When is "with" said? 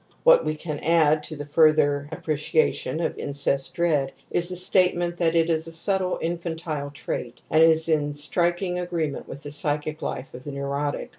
9.27-9.43